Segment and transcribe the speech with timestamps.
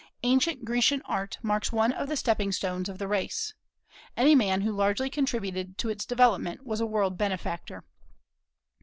[0.23, 3.53] Ancient Grecian art marks one of the stepping stones of the race.
[4.17, 7.83] Any man who largely contributed to its development was a world benefactor.